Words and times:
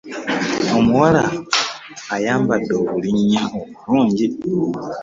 Omuwala 0.77 1.23
ayambadde 2.15 2.73
obulinnya 2.81 3.43
obulungi. 3.59 4.27